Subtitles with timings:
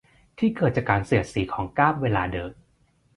[0.39, 2.51] ที่เกิดจากการเสียดสีของก้ามเวลาเดิน